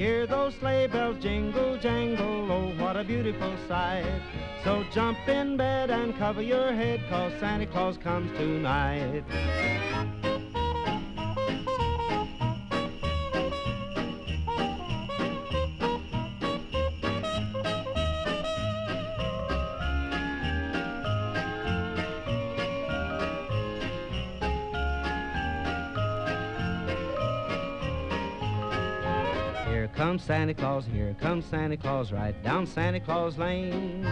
Hear 0.00 0.26
those 0.26 0.54
sleigh 0.54 0.86
bells 0.86 1.18
jingle, 1.22 1.76
jangle, 1.76 2.50
oh, 2.50 2.72
what 2.82 2.96
a 2.96 3.04
beautiful 3.04 3.54
sight. 3.68 4.22
So 4.64 4.82
jump 4.94 5.18
in 5.28 5.58
bed 5.58 5.90
and 5.90 6.16
cover 6.16 6.40
your 6.40 6.72
head, 6.72 7.02
cause 7.10 7.34
Santa 7.38 7.66
Claus 7.66 7.98
comes 7.98 8.34
tonight. 8.38 9.24
Santa 30.40 30.54
Claus, 30.54 30.86
here 30.86 31.14
comes 31.20 31.44
Santa 31.44 31.76
Claus, 31.76 32.12
right 32.12 32.34
down 32.42 32.66
Santa 32.66 32.98
Claus 32.98 33.36
Lane. 33.36 34.08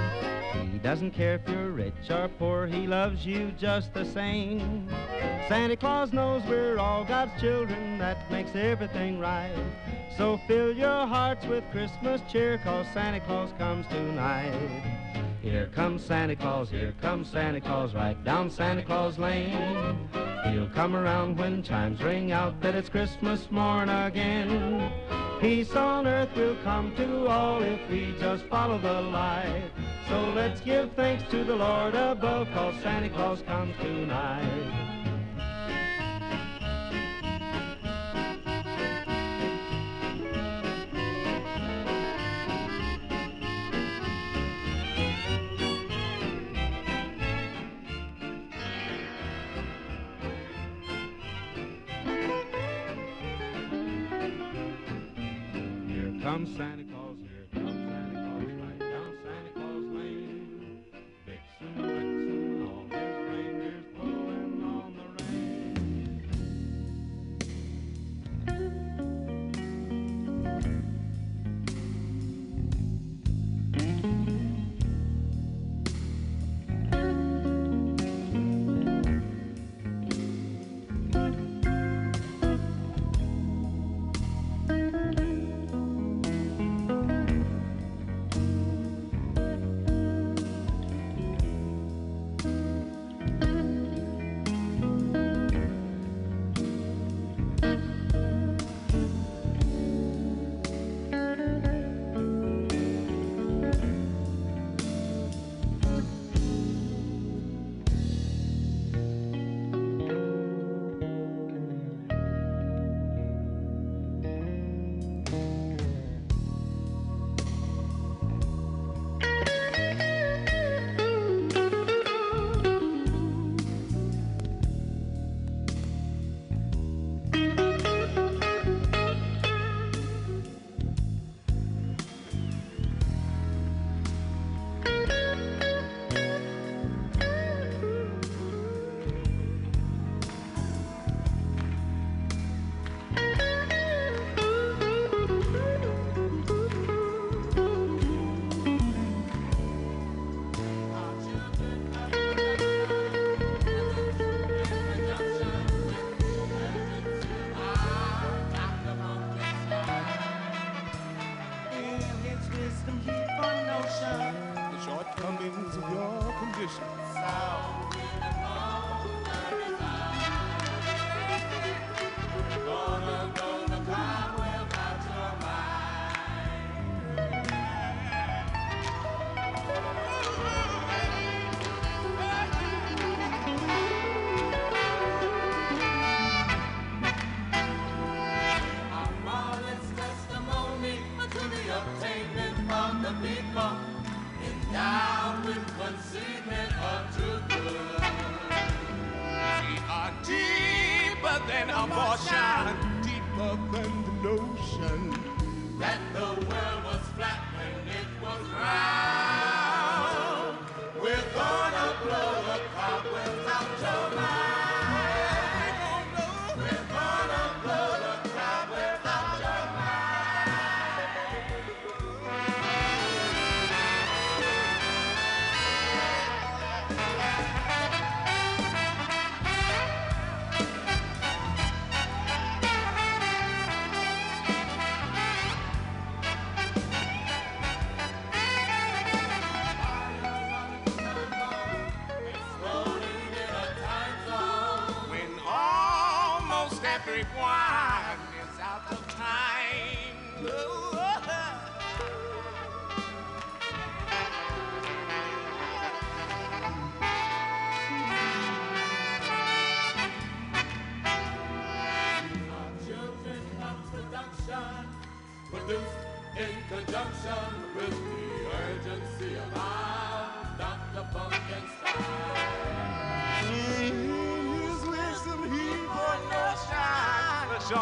He 0.71 0.77
doesn't 0.77 1.13
care 1.13 1.37
if 1.37 1.49
you're 1.49 1.71
rich 1.71 2.11
or 2.11 2.29
poor, 2.39 2.67
he 2.67 2.87
loves 2.87 3.25
you 3.25 3.51
just 3.53 3.95
the 3.95 4.05
same. 4.05 4.87
Santa 5.49 5.75
Claus 5.75 6.13
knows 6.13 6.43
we're 6.45 6.77
all 6.77 7.03
God's 7.03 7.41
children, 7.41 7.97
that 7.99 8.31
makes 8.31 8.55
everything 8.55 9.19
right. 9.19 9.57
So 10.19 10.39
fill 10.47 10.77
your 10.77 11.07
hearts 11.07 11.47
with 11.47 11.65
Christmas 11.71 12.21
cheer, 12.31 12.59
cause 12.59 12.87
Santa 12.93 13.21
Claus 13.21 13.51
comes 13.57 13.87
tonight. 13.87 14.98
Here 15.43 15.70
comes 15.74 16.05
Santa 16.05 16.35
Claus, 16.35 16.69
here 16.69 16.94
comes 17.01 17.31
Santa 17.31 17.60
Claus, 17.60 17.94
right 17.94 18.23
down 18.24 18.51
Santa 18.51 18.82
Claus 18.82 19.19
Lane. 19.19 20.09
He'll 20.44 20.69
come 20.70 20.97
around 20.97 21.39
when 21.39 21.62
chimes 21.62 22.02
ring 22.02 22.32
out 22.32 22.60
that 22.60 22.74
it's 22.74 22.89
Christmas 22.89 23.48
morn 23.51 23.89
again. 23.89 24.93
Peace 25.40 25.74
on 25.77 26.06
earth 26.06 26.35
will 26.35 26.56
come 26.65 26.94
to 26.97 27.28
all 27.28 27.62
if 27.62 27.78
we 27.89 28.12
just 28.19 28.44
follow 28.47 28.78
the 28.78 29.01
light. 29.01 29.70
So 30.09 30.32
let's 30.35 30.60
give 30.60 30.93
thanks 30.94 31.23
to 31.31 31.44
the 31.44 31.55
Lord 31.55 31.94
above, 31.94 32.48
cause 32.52 32.74
Santa 32.82 33.09
Claus 33.09 33.43
comes 33.43 33.77
tonight. 33.77 34.98
Comes 56.29 56.55
Santa 56.59 56.85
Claus, 56.85 56.98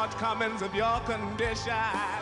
shortcomings 0.07 0.63
of 0.63 0.73
your 0.75 1.01
condition. 1.01 2.16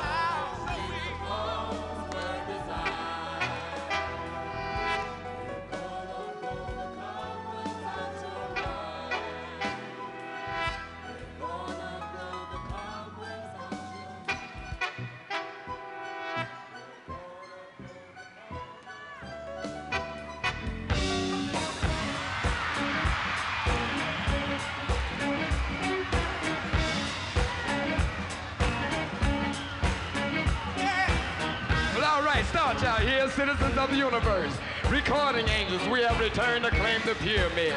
Of 33.84 33.90
the 33.90 33.96
universe. 33.96 34.52
Recording 34.88 35.46
angels, 35.48 35.86
we 35.88 36.00
have 36.00 36.18
returned 36.18 36.64
to 36.64 36.70
claim 36.70 37.00
the 37.04 37.14
pyramid. 37.16 37.74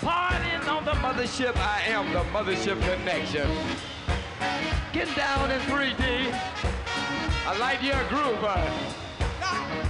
Partying 0.00 0.66
on 0.66 0.84
the 0.86 0.92
mothership, 0.92 1.54
I 1.56 1.82
am 1.88 2.10
the 2.12 2.20
mothership 2.32 2.80
connection. 2.80 3.50
Get 4.94 5.14
down 5.14 5.50
in 5.50 5.60
3D, 5.62 6.32
a 7.48 7.58
light 7.58 7.82
year 7.82 8.00
groover. 8.08 8.56
Uh. 9.42 9.84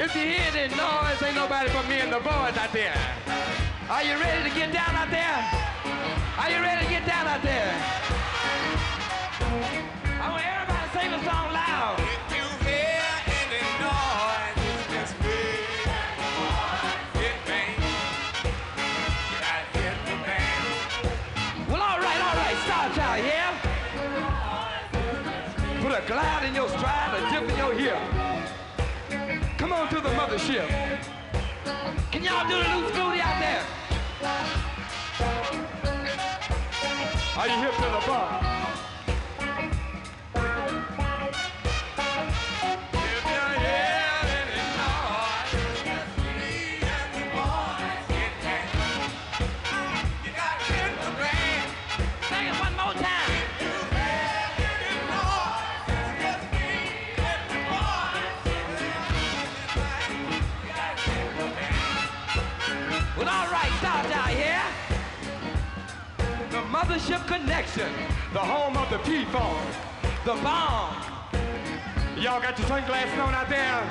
If 0.00 0.14
you 0.14 0.22
hear 0.22 0.50
the 0.50 0.74
noise, 0.76 1.22
ain't 1.22 1.36
nobody 1.36 1.70
but 1.72 1.86
me 1.86 2.00
and 2.00 2.12
the 2.12 2.20
boys 2.20 2.56
out 2.56 2.72
there. 2.72 2.96
Are 3.90 4.02
you 4.02 4.14
ready 4.16 4.48
to 4.48 4.56
get 4.56 4.72
down 4.72 4.96
out 4.96 5.10
there? 5.10 5.44
Are 6.38 6.50
you 6.50 6.60
ready 6.62 6.86
to 6.86 6.90
get 6.90 7.04
down 7.06 7.26
out 7.26 7.42
there? 7.42 7.74
I 10.22 10.30
want 10.30 10.46
everybody 10.46 10.88
to 10.88 10.98
sing 10.98 11.10
the 11.10 11.22
song 11.30 11.52
loud. 11.52 12.35
In 26.46 26.54
your 26.54 26.68
stride, 26.68 27.12
a 27.14 27.30
dip 27.30 27.50
in 27.50 27.56
your 27.56 27.74
hip. 27.74 27.98
Come 29.58 29.72
on 29.72 29.88
to 29.88 29.96
the 29.96 30.10
mothership. 30.10 30.68
Can 32.12 32.22
y'all 32.22 32.48
do 32.48 32.62
the 32.62 32.76
loose 32.76 32.92
booty 32.92 33.20
out 33.20 33.40
there? 33.40 33.64
Are 37.36 37.48
you 37.48 37.56
hip 37.62 37.74
to 37.74 37.82
the 37.82 38.06
bar? 38.06 38.55
The 66.96 67.02
Mothership 67.02 67.26
Connection, 67.26 67.92
the 68.32 68.38
home 68.38 68.74
of 68.74 68.88
the 68.88 68.96
P-Funk, 69.00 69.68
the 70.24 70.32
bomb. 70.42 70.96
Y'all 72.16 72.40
got 72.40 72.58
your 72.58 72.66
sunglasses 72.68 73.18
on 73.18 73.34
out 73.34 73.50
there? 73.50 73.86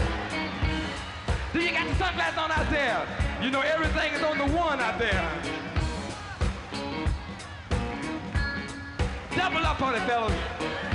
Do 1.53 1.59
you 1.59 1.71
got 1.71 1.85
your 1.85 1.95
sunglasses 1.97 2.39
on 2.39 2.51
out 2.51 2.67
there? 2.71 3.05
You 3.43 3.51
know 3.51 3.61
everything 3.61 4.11
is 4.13 4.23
on 4.23 4.39
the 4.39 4.45
one 4.45 4.79
out 4.79 4.97
there. 4.97 5.29
Double 9.35 9.63
up 9.63 9.79
on 9.83 9.93
it, 9.93 10.01
fellas. 10.07 10.94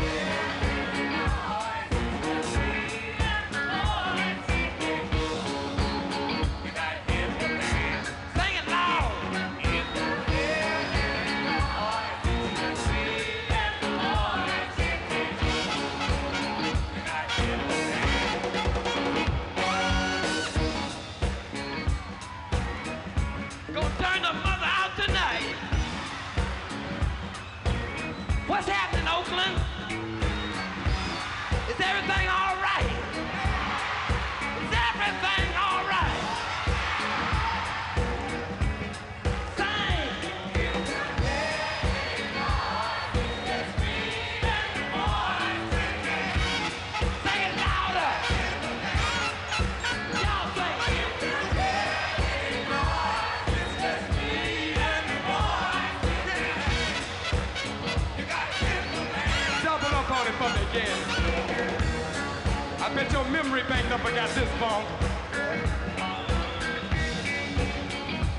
bet 63.03 63.13
your 63.13 63.25
memory 63.27 63.63
bank 63.63 63.91
up 63.91 64.05
got 64.15 64.29
this 64.31 64.49
funk. 64.59 64.87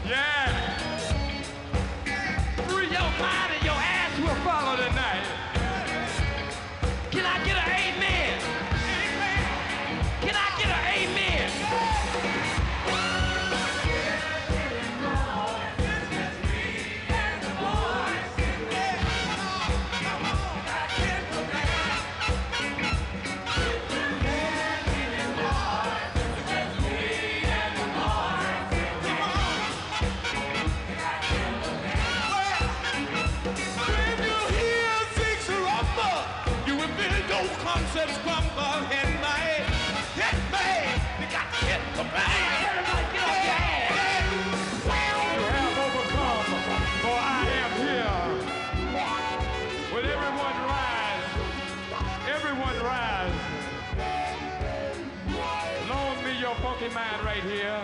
Yeah. 0.07 0.77
Free 2.67 2.87
your. 2.87 3.50
lucky 56.81 56.95
man 56.95 57.25
right 57.25 57.43
here. 57.43 57.79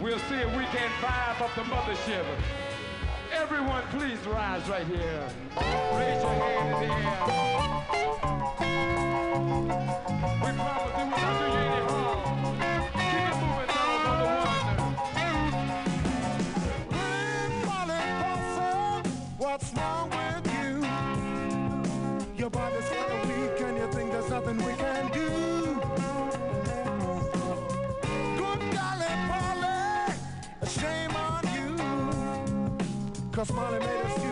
We'll 0.00 0.18
see 0.20 0.36
if 0.36 0.56
we 0.56 0.64
can 0.66 0.88
vibe 1.00 1.40
up 1.42 1.54
the 1.54 1.62
mothership. 1.62 2.24
Everyone, 3.32 3.82
please 3.90 4.18
rise 4.26 4.66
right 4.68 4.86
here. 4.86 5.28
Raise 5.92 6.22
your 6.22 6.32
hand 6.32 6.84
in 6.84 6.88
the 6.88 6.94
air. 6.94 7.26
We 10.42 10.50
promise 10.56 10.92
it 10.96 11.06
will 11.10 11.38
do 11.38 11.46
you 11.52 11.58
any 11.58 11.80
harm. 11.90 12.67
Cause 33.38 33.52
Molly 33.52 33.78
made 33.78 33.86
us 33.86 34.27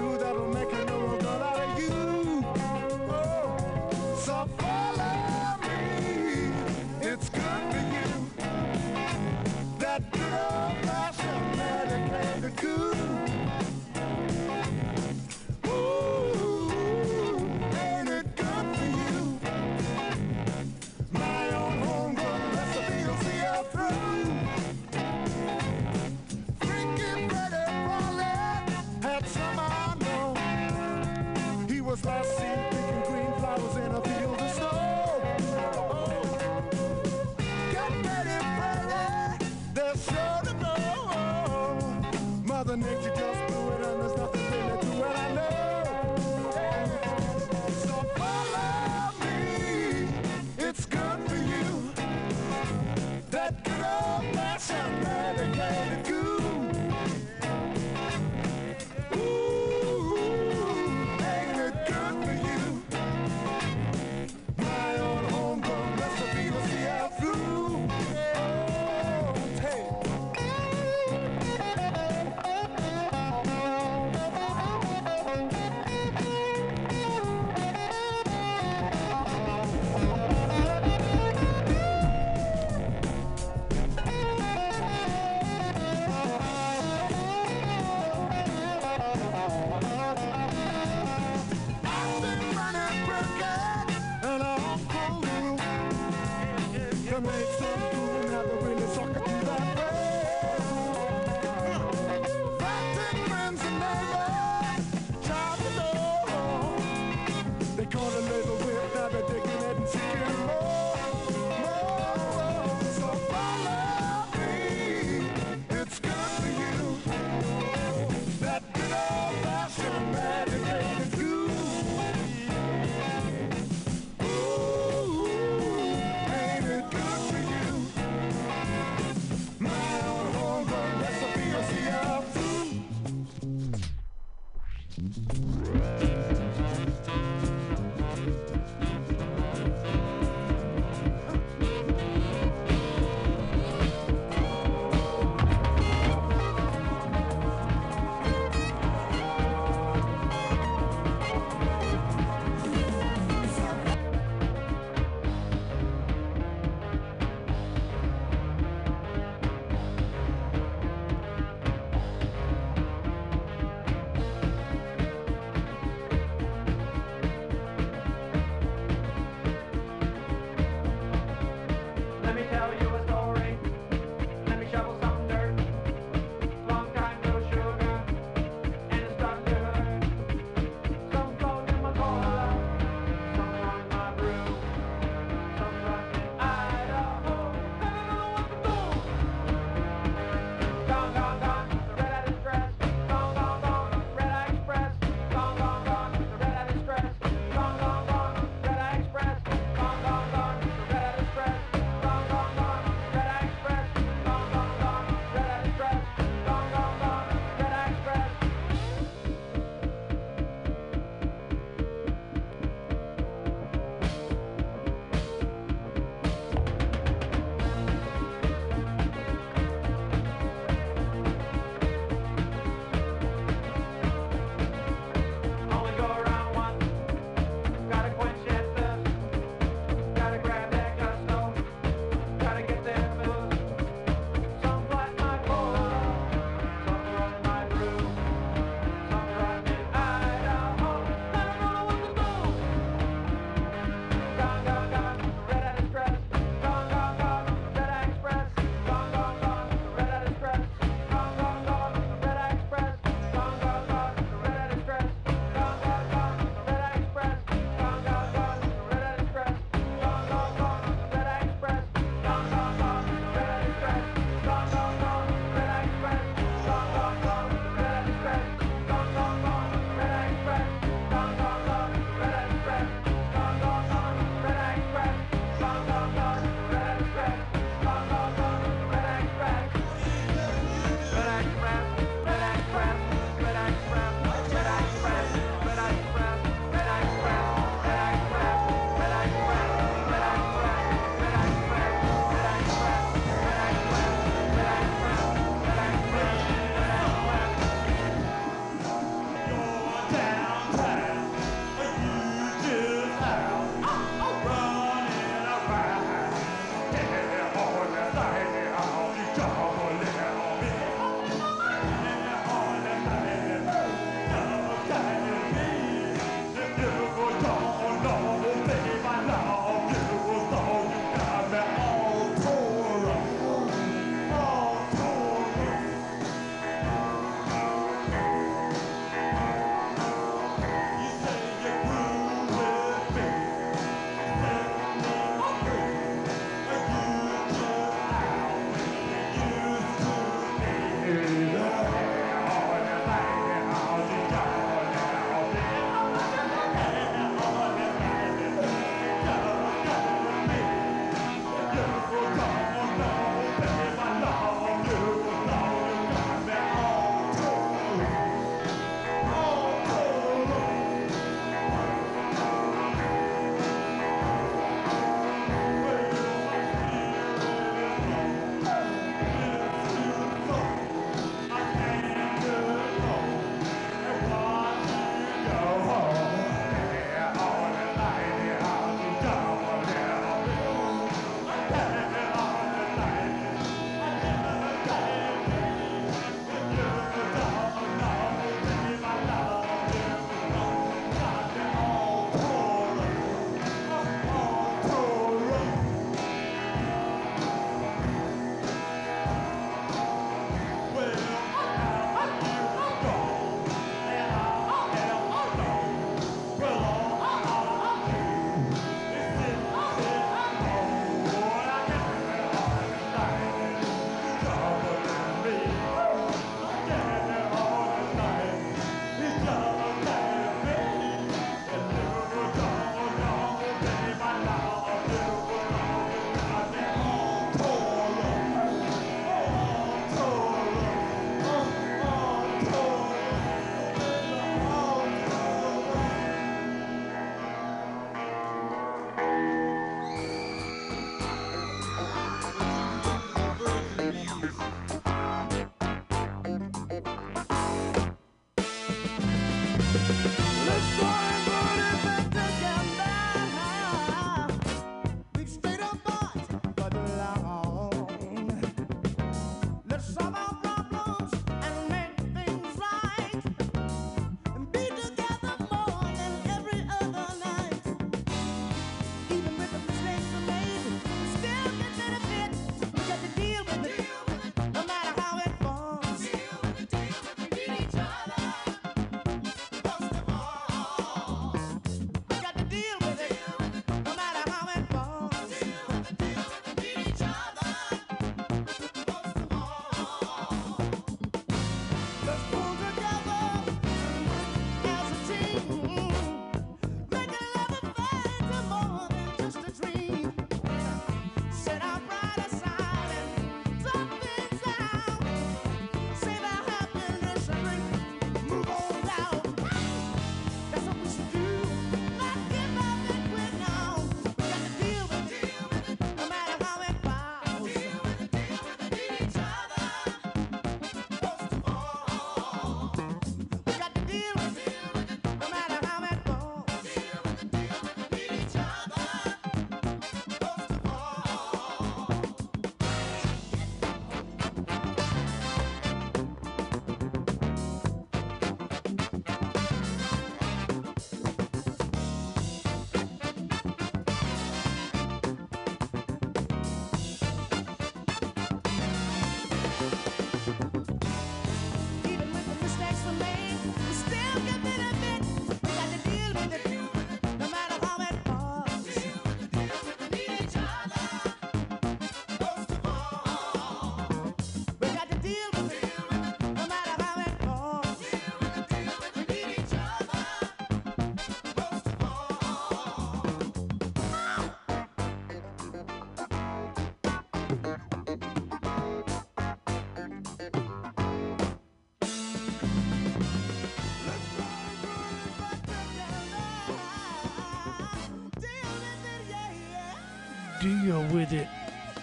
with 591.16 591.32
it, 591.32 591.48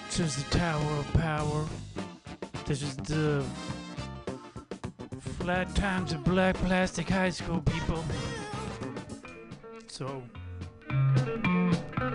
says 0.09 0.43
the 0.43 0.57
Tower 0.57 0.91
of 0.97 1.13
Power. 1.13 1.65
This 2.65 2.81
is 2.81 2.95
the 2.95 3.45
Flat 5.37 5.75
Times 5.75 6.13
of 6.13 6.23
Black 6.23 6.55
Plastic 6.55 7.09
High 7.09 7.29
School, 7.29 7.61
people. 7.61 8.03
So, 9.85 10.23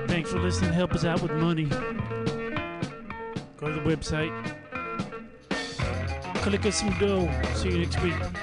thanks 0.09 0.33
for 0.33 0.41
listening. 0.41 0.73
Help 0.73 0.93
us 0.93 1.05
out 1.05 1.23
with 1.23 1.31
money. 1.31 1.67
Go 3.59 3.69
to 3.69 3.75
the 3.75 3.97
website. 3.97 4.35
Click 6.43 6.67
us 6.67 6.81
some 6.81 6.99
dough. 6.99 7.31
See 7.55 7.69
you 7.69 7.79
next 7.79 8.03
week. 8.03 8.38